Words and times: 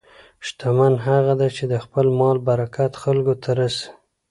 شتمن 0.45 0.93
هغه 1.07 1.33
دی 1.39 1.49
چې 1.57 1.63
د 1.71 1.73
خپل 1.85 2.05
مال 2.19 2.37
برکت 2.47 2.91
خلکو 3.03 3.33
ته 3.43 3.49
رسوي. 3.59 3.87